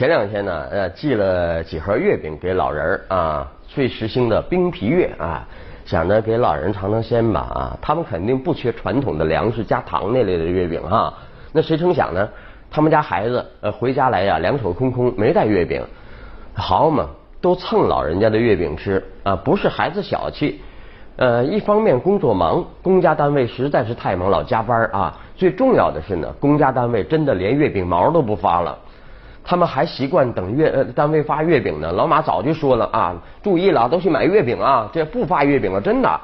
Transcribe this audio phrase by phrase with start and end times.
[0.00, 5.46] 前两天呢，呃，寄了几盒月饼给老人啊，最时兴的冰皮月啊，
[5.84, 11.12] 想着给老人尝尝鲜吧啊，他们肯定不缺传统的粮食加糖那类的月饼哈。
[11.52, 12.26] 那谁成想呢？
[12.70, 15.84] 他们家孩子呃回家来呀，两手空空，没带月饼。
[16.54, 17.06] 好嘛，
[17.42, 20.62] 都蹭老人家的月饼吃啊，不是孩子小气。
[21.16, 25.18] 呃，一方面工作忙，公家单位实在是太忙，老加班啊。
[25.36, 28.78] 最重要的是呢，公家单位真的连月饼毛都不发了，
[29.50, 31.90] 他们还习惯等月呃单位发月饼呢。
[31.90, 36.20] 老马早就说了啊，注意了，都去买月饼啊，这不发月饼了，真的。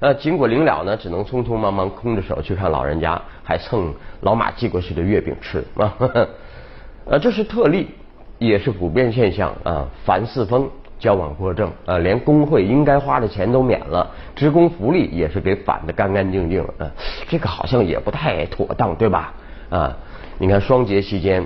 [0.00, 5.94] 呃，经过临了呢，只能匆匆忙忙空着手去看老人家，还蹭老马寄过去的月饼吃啊。
[7.04, 7.90] 呃，这是特例，
[8.38, 9.86] 也是普遍现象啊。
[10.06, 10.66] 凡四风。
[10.96, 16.88] 交往过正啊，连工会应该花的钱都免了，职工福利也是给返的干干净净啊，
[17.28, 19.34] 这个好像也不太妥当，对吧？
[19.68, 19.94] 啊，
[20.38, 21.44] 你看双节期间，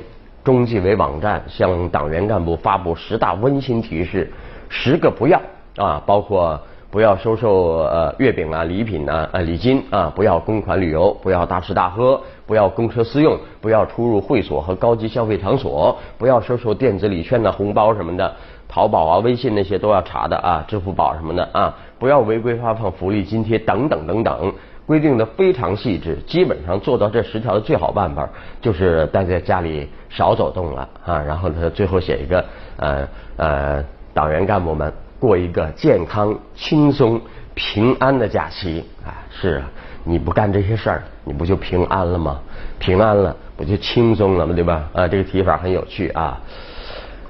[0.49, 4.33] 中纪委网站向党员干部发布十大温馨提示，
[4.71, 5.39] 十个不要
[5.77, 6.59] 啊，包括
[6.91, 18.35] 不要收受呃月饼啊、礼品啊、呃礼金啊，不要公款旅游，不要大吃大喝，不要公车私用，不要出入会所和高级消费场所，不要收受电子礼券的红包什么的。
[18.67, 24.51] 淘宝啊、微信那些都要查的啊，支付宝什么的啊，不要违规发放福利津贴等等等等，
[24.89, 26.17] 规定的非常细致。
[26.27, 28.27] 基本上做到这十条的最好办法，
[28.63, 31.23] 就是待在家里少走动了啊。
[31.23, 32.45] 然后他最后写一个
[32.79, 37.21] 呃呃，党员干部们过一个健康、轻松、
[37.55, 39.13] 平安的假期啊。
[39.31, 39.71] 是啊，
[40.05, 42.41] 你不干这些事儿，你不就平安了吗？
[42.79, 44.55] 平安了，不就轻松了吗？
[44.55, 44.89] 对吧？
[44.95, 46.41] 啊，这个提法很有趣啊。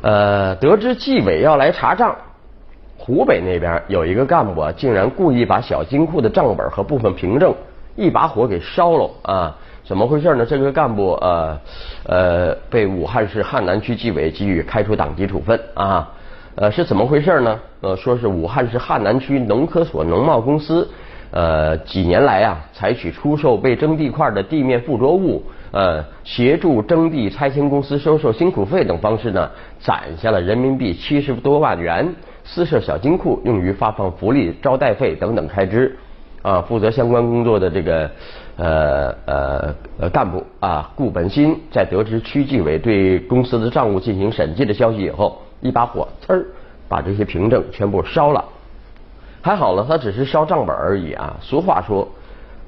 [0.01, 2.15] 呃，得知纪委要来查账，
[3.09, 7.55] 湖北那边有一个干部啊，竟然故意把小金库的账本和部分凭证
[7.97, 9.57] 一把火给烧了啊！
[9.83, 10.45] 怎么回事呢？
[10.45, 11.59] 这个干部呃
[12.05, 16.07] 呃被武汉市汉南区纪委给予开除党籍处分啊！
[16.55, 17.59] 呃，是怎么回事呢？
[17.81, 20.87] 呃，说是武汉市汉南区农科所农贸公司
[21.31, 25.43] 呃几年来啊，采取出售被征地块的地面附着物。
[25.71, 32.15] 呃，协助征地拆迁公司收受辛苦费等方式呢，攒下了人民币七十多万元，
[32.51, 35.95] 私设小金库，用于发放福利、招待费等等开支。
[36.41, 38.11] 啊，负责相关工作的这个
[38.57, 46.47] 呃呃呃干部啊，顾本新，在得知区纪委对公司的账务进行审计的消息以后，一把火，呲儿
[46.89, 48.43] 把这些凭证全部烧了。
[49.43, 51.37] 还好了，他只是烧账本而已啊。
[51.43, 52.09] 俗话说，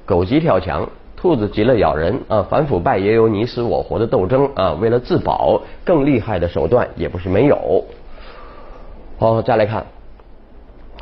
[0.05, 0.87] 狗急跳墙。
[1.15, 2.41] 兔子急了咬人啊！
[2.49, 4.73] 反腐败也有你死我活的斗争啊！
[4.81, 7.85] 为了自保，更厉害的手段也不是没有。
[9.21, 9.85] 好，再来看，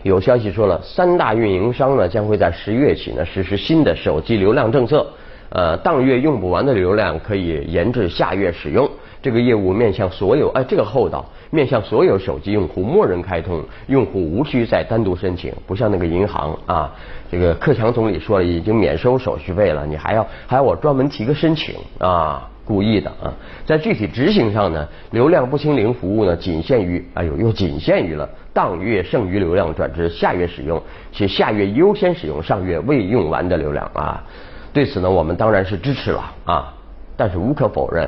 [0.04, 5.08] 有消息说了，三大运营商呢将会在十月起呢实施新的手机流量政策，
[5.48, 8.90] 呃，当月用不完的流量可以延至下月使用。
[9.22, 16.94] 这个业务面向所有，哎，这个厚道，面向所有手机用户默认开通，用户无需再单独申请，不像那个银行啊。
[17.32, 22.50] 这个克强总理说了，已经免收手续费了，你还要还要我专门提个申请啊？
[22.70, 23.34] 故意的啊！
[23.66, 30.80] 在具体执行上呢，流量不清零服务呢，仅限于哎呦，又仅限于了当月剩余流量转至下月使用，
[31.12, 34.24] 且下月优先使用上月未用完的流量啊。
[34.72, 36.72] 对此呢，我们当然是支持了啊，
[37.18, 38.08] 但是无可否认。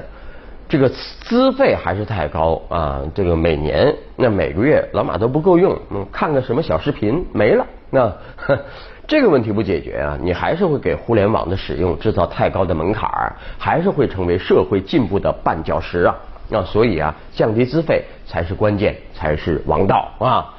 [0.72, 3.02] 这个资费还是太高啊！
[3.14, 8.10] 这个每年那每个月老马都不够用，嗯，看个什么小视频没了，那
[9.06, 13.10] 这个问题不解决啊，你还是会给互联网的使用制造太高的门槛，
[13.58, 16.16] 还是会成为社会进步的绊脚石啊！
[16.48, 20.54] 那所以啊，降低资费才是关键，才是王道啊！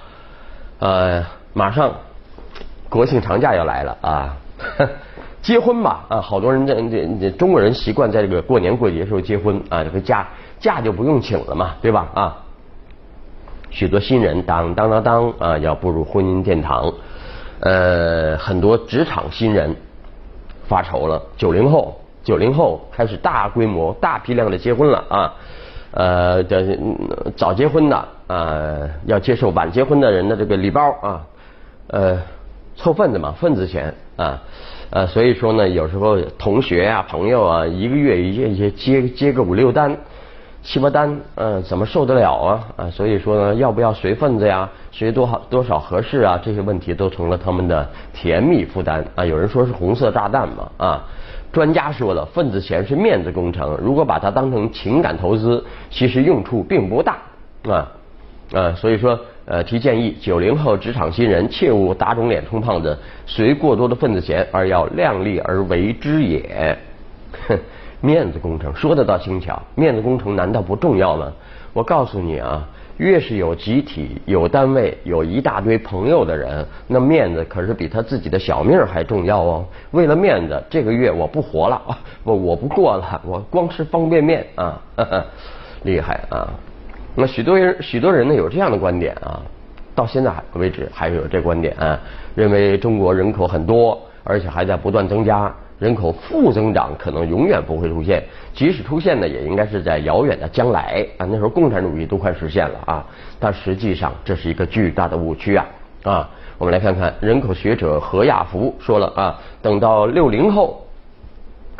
[0.78, 1.24] 呃，
[1.54, 1.90] 马上
[2.90, 4.36] 国庆长假要来了啊！
[5.42, 10.28] 结婚吧啊，好多人这这这中国人习惯在这个过年过节时候结婚啊，这个假
[10.60, 12.36] 假就不用请了嘛，对吧啊？
[13.70, 16.92] 许多新人当当当当啊，要步入婚姻殿堂，
[17.58, 19.74] 呃，很多职场新人
[20.68, 21.20] 发愁了。
[21.36, 25.34] 九零后九零后开始大规模、大批量的结婚了啊，
[25.90, 26.78] 呃，这
[27.36, 31.26] 早结婚的啊，要接受晚结婚的人的这个礼包啊，
[31.88, 32.22] 呃，
[32.76, 34.40] 凑份子嘛，份子钱啊。
[34.92, 39.96] 呃，所以说呢，有时候同学啊、朋友啊，一个月一些接接个五六单、
[40.62, 42.68] 七八单，嗯，怎么受得了啊？
[42.76, 44.68] 啊，所以说呢，要不要随份子呀？
[44.90, 46.38] 随多少多少合适啊？
[46.44, 49.24] 这些问题都成了他们的甜蜜负担啊。
[49.24, 51.04] 有人说是红色炸弹嘛啊。
[51.50, 57.16] 专家说了，份子钱是面子工程，如果把它当成情感投资，其实用处并不大
[57.66, 57.90] 啊。
[58.52, 62.96] 啊，所以说，呃，提建议，九零后职场新人切勿打肿脸充胖子，
[63.26, 66.78] 随过多的份子钱，而要量力而为之也。
[67.48, 67.58] 哼，
[68.00, 71.32] 面子工程说得倒轻巧，面子工程难道不重要吗？
[71.72, 72.68] 我告诉你啊，
[72.98, 79.64] 越是有集体、有单位、有一大堆朋友的人，那面子可是比他自己的小命还重要哦。
[79.90, 81.82] 为了面子，这个月我不活了，
[82.22, 84.80] 我我不过了，我光吃方便面啊，
[85.82, 86.48] 厉害啊！
[87.14, 89.40] 那许多人许多人呢有这样的观点啊，
[89.94, 91.98] 到现在还为止还有这观点啊，
[92.34, 95.52] 认为中国人口很多，而且还在不断增加。
[95.78, 98.22] 人口负增长可能永远不会出现，
[98.54, 101.26] 即使出现呢，也应该是在遥远的将来啊。
[101.28, 103.04] 那时候共产主义都快实现了啊，
[103.40, 105.66] 但实际上这是一个巨大的误区啊
[106.04, 106.30] 啊！
[106.56, 110.86] 我们来看看人口学者何亚福说了啊，等到六零后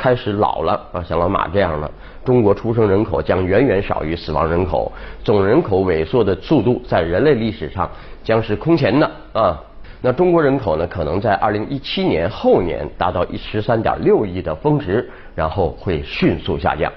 [0.02, 1.88] 开始老了啊，像老马这样的，
[2.25, 4.90] 中国出生人口将远远少于死亡人口，
[5.22, 7.88] 总人口萎缩的速度在人类历史上
[8.25, 9.56] 将是空前的啊。
[10.00, 16.93] 那中国人口呢，可能在二零一七年后年达到一十三点六亿的峰值，然后会迅速下降。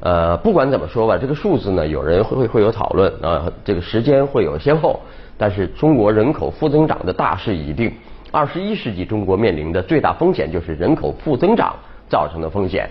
[0.00, 5.00] 呃，不管怎么说吧，这个数字呢，有人会会有讨论啊，这个时间会有先后，
[5.38, 7.90] 但是中国人口负增长的大势已定。
[8.30, 11.74] 二十一世纪中国面临的最大风险就是人口负增长
[12.14, 12.88] 造成的风险。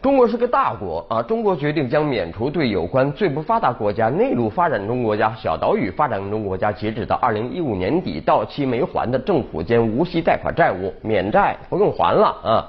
[0.00, 1.20] 中国是个大国啊！
[1.20, 12.64] 中国决定将免除对有关最不发达国家、内陆发展中国家、小岛屿发展中国家截止到二零一五年底到期没还的政府间无息贷款债务免债不用还了啊！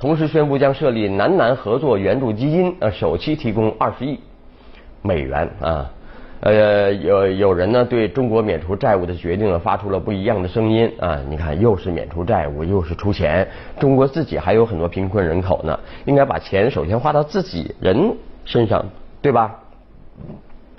[0.00, 4.16] 同时宣布将设立南南合作援助基金，呃，首期提供二十亿
[5.02, 5.90] 美元啊。
[6.40, 11.18] 呃，有有人呢对中国免除债务的决定呢发出了不一样的声音啊！
[11.28, 13.48] 你看，又是免除债务，又是出钱，
[13.80, 18.14] 中国自己还有很多贫困人口呢，应该把钱首先花到自己人
[18.44, 18.86] 身上，
[19.20, 19.58] 对吧？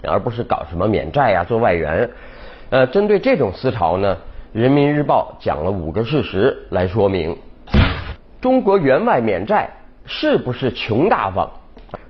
[0.01, 2.09] 而不是搞什么免债呀、做外援。
[2.69, 4.15] 呃，针对这种思潮呢，
[4.53, 7.35] 《人民日报》讲了五个事实来说明，
[8.39, 9.69] 中国援外免债
[10.05, 11.49] 是不是穷大方？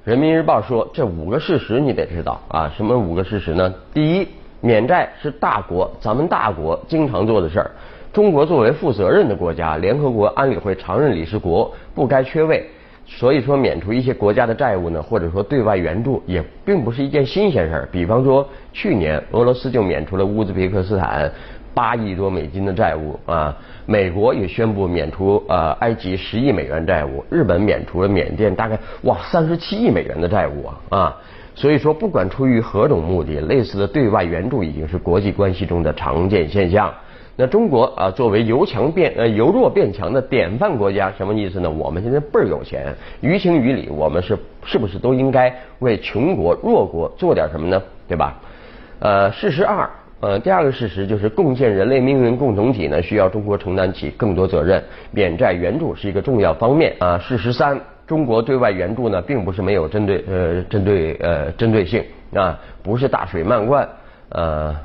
[0.03, 2.71] 人民日报说，这五个事实你得知道啊。
[2.75, 3.73] 什么五个事实呢？
[3.93, 4.27] 第一，
[4.61, 7.71] 免债是大国，咱们大国经常做的事儿。
[8.11, 12.67] 中国作为负责任的国家，联合国安理会常任理事国，不该缺位。
[13.05, 17.89] 所以说，免除一些国家的债务呢，或者说对外援助，也并不是一件新鲜事儿。
[17.91, 21.31] 比方说，去年俄罗斯就免除了乌兹别克斯坦。
[21.73, 23.55] 八亿多美金的债务啊，
[23.85, 31.17] 美国也宣布免除呃埃及十亿美元债务，日本免除了缅甸大概哇三十七亿美元的债务啊啊，
[31.55, 36.93] 所以说不管出于何种目的，类似的对外援助已经是国际关系中的常见现象。
[37.35, 41.69] 那中国啊作为由强变呃由弱变强的典范国家，什么意思呢？
[41.69, 47.81] 我们现在倍儿有钱，于情于理，我们是是不是都应该为穷国弱国做点什么呢？
[48.09, 48.37] 对吧？
[48.99, 49.89] 呃，事实二。
[50.21, 57.17] 呃，第二个事实就是共建人类命运共同体呢，需要中国承担起更多责任，免债援助是一个重要方面啊。
[57.17, 63.87] 事实三，中国对外援助呢，并不是没有针对呃针对呃针对性啊，不是大水漫灌
[64.27, 64.75] 呃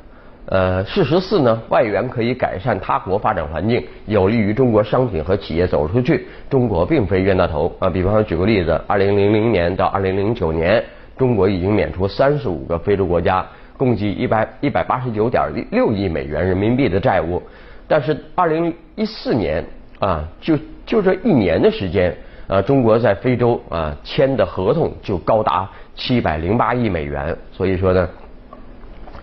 [0.45, 0.85] 呃。
[0.85, 6.25] 事实四呢，外援可以改善他国发展环境，有利于中国商品和企业走出去。
[6.49, 7.89] 中国并非冤大头啊。
[7.89, 10.81] 比方说，举个例子，二零零零年到二零零九年，
[11.17, 13.45] 中国已经免除三十五个非洲国家。
[13.77, 17.41] 共计一百一百八十九点六亿美元人民币的债务，
[17.87, 19.63] 但是二零一四年
[19.99, 22.15] 啊，就就这一年的时间
[22.47, 27.35] 啊，中国在非洲啊签的合同就高达七百零八亿美元。
[27.51, 28.09] 所以说呢，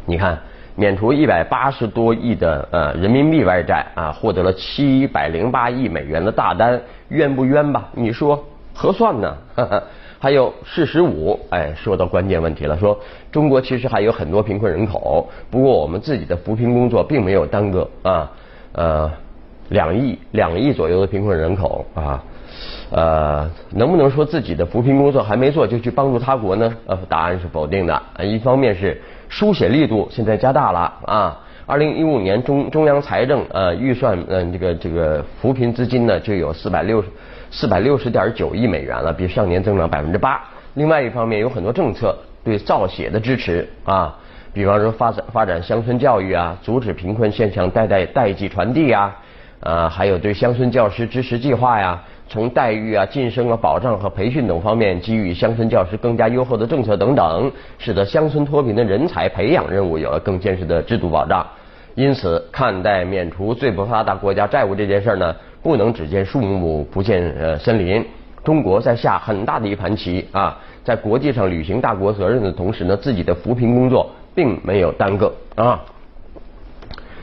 [0.04, 0.38] 你看
[0.74, 7.88] 免除一百八十多亿的呃人民币外债啊，获得了七百零八亿美元的大单，冤不冤吧？
[7.92, 8.42] 你说
[8.74, 9.36] 核算呢？
[10.18, 12.96] 还有四十五，哎，说到关键问题了，说
[13.32, 18.30] 中国其实还有很多贫困人口，不过我们自己的扶贫工作并没有耽搁啊，
[18.70, 19.10] 呃，
[19.70, 22.22] 两亿两亿左右的贫困人口啊，
[22.92, 26.72] 呃，能不能说自己的扶贫工作还没做就去帮助他国呢？
[26.86, 28.00] 呃，答案是否定的。
[28.20, 37.08] 一方面是书写力度现在加大了啊，二零一五年中中央财政呃预算嗯这个这个扶贫资金呢就有四百六十。
[37.54, 40.42] 四百六十点九亿美元了，比上年增长百分之八。
[40.72, 44.16] 另外一方面，有很多政策对造血的支持啊，
[44.54, 49.14] 比方说发展发展乡村教育啊，阻止贫困现象代代代际传递啊，
[49.60, 61.46] 啊，还有对乡村教师支持计划呀，从待遇啊、晋升啊、保障和培训等方面给予乡村教师更加优厚的政策等等，使得乡村脱贫的人才培养任务有了更坚实的制度保障。
[61.94, 65.36] 因此，看待免除最不发达国家债务这件事儿呢？
[65.62, 68.04] 不能只见树木不见呃森林，
[68.42, 75.80] 中国在下很大的一盘棋啊，在国际上履行大国责任的同时呢，自己的扶贫工作并没有耽搁啊。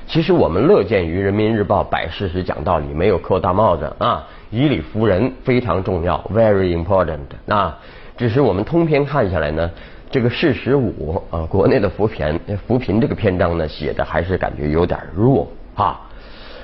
[0.07, 7.77] 其实我们乐见于人民日报摆事实讲道理，没有扣大帽子啊，以理服人非常重要，very important 啊。
[8.17, 9.71] 只是我们通篇看下来呢，
[10.11, 16.01] 这个事实五啊，国内的扶贫扶贫这个篇章呢，写的还是感觉有点弱啊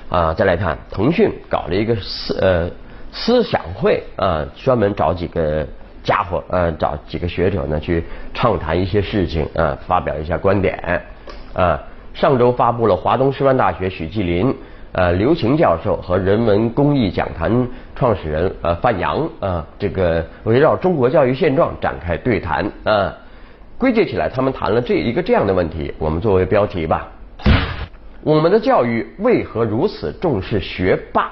[0.09, 0.33] 啊。
[0.33, 2.69] 再来看腾讯搞了一个思呃
[3.11, 5.65] 思想会啊，专门找几个
[6.03, 11.01] 家伙呃，找几个学者呢去畅谈一些事情啊，发表一下观点
[11.53, 11.79] 啊。
[12.13, 14.53] 上周发布了华东师范大学许继林。
[14.95, 23.13] 呃，刘擎教授和人文公益讲坛创始人呃范阳啊，这个围绕中国教育现状展开对谈啊。
[23.77, 27.11] 归结起来，他们谈了这一个这样的问题，我们作为标题吧。
[28.23, 31.29] 我们的教育为何如此重视学霸？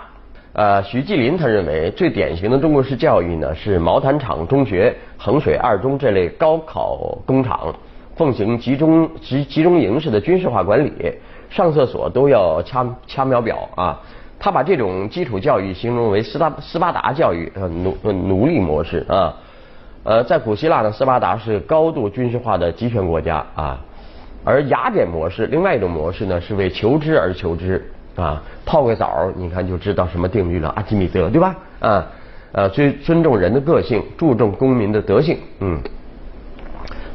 [0.52, 7.74] 呃，徐继林他认为，最典型的中国式教育呢，是毛坦厂中学、衡水二中这类高考工厂，
[8.14, 10.92] 奉行集中集集中营式的军事化管理。
[11.54, 14.00] 上厕所都要掐掐秒表啊！
[14.40, 19.36] 他把这种基础教育形容为斯巴斯巴达教育，呃奴奴隶模式啊。
[20.04, 23.80] 呃，在古希腊呢，斯巴达是高度军事化的集权国家啊。
[24.44, 28.42] 而雅典模式，另外一种模式呢，是为求知而求知啊。
[28.66, 31.56] 泡个澡，你看就知道什么定律了，阿基米德对吧？
[31.80, 32.08] 啊，
[32.52, 35.80] 呃，尊尊重人的个性，注重公民的德性，嗯。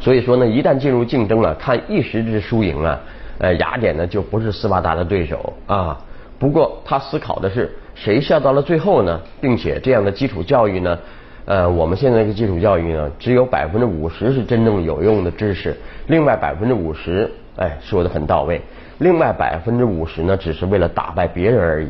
[0.00, 2.98] 所以说呢，一旦进入竞争了，看一时之输赢啊。
[3.38, 5.98] 呃，雅典呢就不是斯巴达的对手啊。
[6.38, 9.20] 不过他思考的是谁笑到了最后呢？
[9.40, 10.98] 并且这样的基础教育呢，
[11.44, 15.76] 呃，我们现在这个基础教育呢，只有百分之五十是真正有用的知识，
[16.06, 18.60] 另外百分之五十，哎，说的很到位。
[18.98, 21.88] 另外百分之五十呢，只是为了打败别人而已，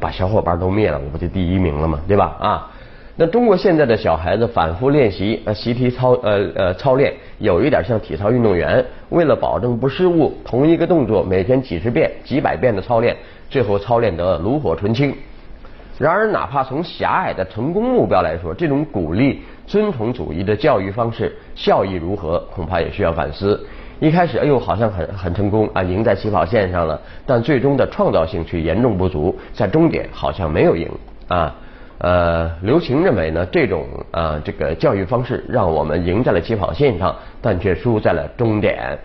[0.00, 2.00] 把小伙伴都灭了，我不就第一名了吗？
[2.08, 2.36] 对吧？
[2.40, 2.71] 啊。
[3.26, 13.16] 中国现在的小孩子反复练习呃习题操呃呃操练，有一点像体操运动员，为了保证不失误，同一个动作每天几十遍、几百遍的操练，
[13.50, 15.14] 最后操练得炉火纯青。
[15.98, 23.64] 然而，哪怕从狭隘的成功目标来说，这种鼓励尊崇主义的教育方式效益如何，恐怕也需要反思。
[24.00, 30.88] 一开始，哎呦，好像很很成功啊，赢在起跑线上了，但最终的创造性却严重不足，在终点好像没有赢
[31.28, 31.54] 啊。
[32.02, 38.98] 呃，刘擎认为呢，这种啊这个教育方式让我们赢在了起跑线上，但却输在了终点。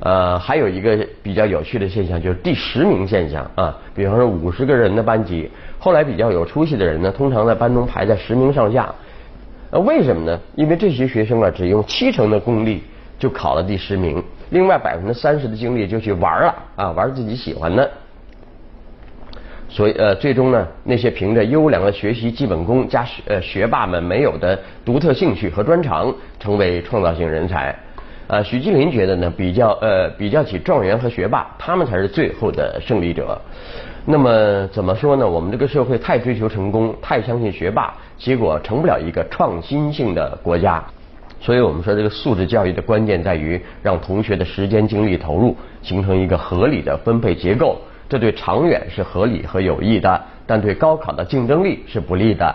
[0.00, 8.94] 呃，还有一个比较有趣的现象就是第十名现象啊，比方说五十个人的班级，后来比较有出息的人呢，通常在班中排在十名上下。
[9.70, 10.40] 呃，为什么呢？
[10.54, 12.82] 因为这些学生啊，只用七成的功力
[13.18, 17.90] 就考了第十名，另外百分之三十的精力就去玩了啊，玩自己喜欢的。
[19.68, 27.74] 所以呃，最终呢，那些凭着优良的学习基本功加学呃学霸们没有的独特兴趣和专长，成为创造性人才。
[28.28, 33.40] 呃，许继林觉得呢，比较呃比较起状元和学霸，他们才是最后的胜利者。
[34.04, 35.28] 那么怎么说呢？
[35.28, 40.82] 我们这个社会太追求成功，太相信学霸，结果成不了一个创新性的国家。
[41.40, 47.78] 所以我们说，这个素质教育的关键在于让同学的时间精力投入形成一个合理的分配结构。
[48.08, 52.54] 这对长远是合理和有益的，但对高考的竞争力是不利的。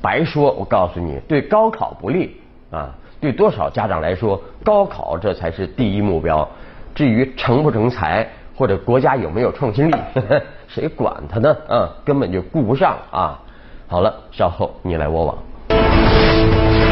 [0.00, 2.36] 白说，我告诉你，对高考不利
[2.70, 2.94] 啊！
[3.20, 6.48] 对多少家长来说，高考这才是第一目标。
[6.94, 9.94] 至于成不成才，或者国家有没有创新力，
[10.68, 11.56] 谁管他呢？
[11.68, 13.40] 啊，根本就顾不上啊！
[13.88, 16.87] 好了，稍后你来我往。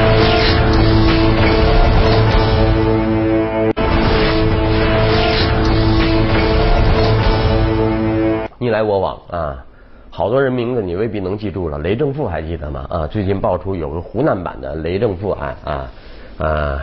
[8.76, 9.64] 来我往啊，
[10.10, 11.78] 好多人名字你未必能记住了。
[11.78, 12.84] 雷政富还记得吗？
[12.90, 15.90] 啊，最近爆出有个湖南版的雷政富案啊
[16.36, 16.82] 啊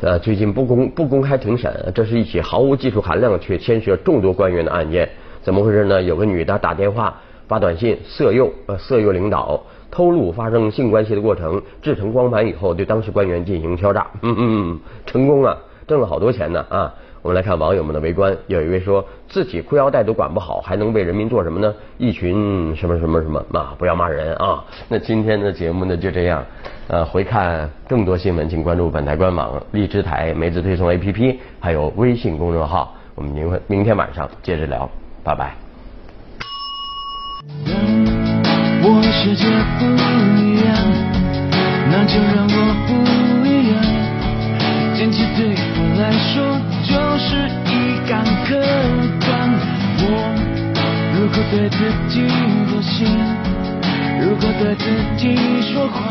[0.00, 5.08] 呃，最近不公不公开庭审，这是一起毫无技术含量却牵涉众多官员的案件。
[5.42, 6.00] 怎么回事呢？
[6.00, 7.12] 有个女的打电话
[7.48, 9.60] 发短信色诱呃色诱领导，
[9.90, 15.56] 偷录发生性关系的过程，制成光盘以后对当事官员进行敲诈，嗯嗯，成功啊，
[15.88, 16.94] 挣了好多钱呢啊。
[17.24, 21.74] 我们来看网友们的围观，有一位说自己裤腰带都管不好，还能为人民做什么呢？
[21.96, 23.74] 一群什么什么什么啊！
[23.78, 24.62] 不要骂人啊！
[24.90, 26.44] 那今天的节目呢就这样，
[26.86, 32.94] 呃，回看更多新闻，请关注本台官网、荔枝台、梅子推送 APP，还有微信公众号。
[33.14, 34.86] 我们明明天晚上接着聊，
[35.24, 35.54] 拜拜。
[38.82, 39.46] 我世界
[39.78, 39.86] 不
[40.38, 40.76] 一样，
[41.90, 43.80] 那就让我不一样。
[44.94, 46.43] 天气对我来说。
[51.36, 52.28] 如果对自己
[52.70, 53.04] 妥协，
[54.20, 54.84] 如果对自
[55.18, 56.04] 己说谎。